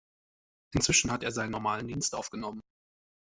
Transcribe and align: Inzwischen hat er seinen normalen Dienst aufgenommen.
Inzwischen 0.73 1.11
hat 1.11 1.21
er 1.21 1.31
seinen 1.31 1.51
normalen 1.51 1.85
Dienst 1.85 2.15
aufgenommen. 2.15 2.59